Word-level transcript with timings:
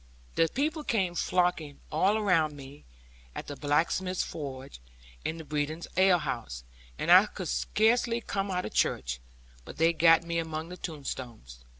The 0.33 0.49
people 0.51 0.83
came 0.83 1.13
flocking 1.13 1.79
all 1.91 2.17
around 2.17 2.55
me, 2.57 2.85
at 3.35 3.45
the 3.45 3.55
blacksmith's 3.55 4.23
forge, 4.23 4.81
and 5.23 5.39
the 5.39 5.43
Brendon 5.43 5.83
alehouse; 5.95 6.63
and 6.97 7.11
I 7.11 7.27
could 7.27 7.49
scarce 7.49 8.07
come 8.25 8.49
out 8.49 8.65
of 8.65 8.73
church, 8.73 9.19
but 9.63 9.77
they 9.77 9.93
got 9.93 10.23
me 10.23 10.39
among 10.39 10.69
the 10.69 10.77
tombstones. 10.77 11.63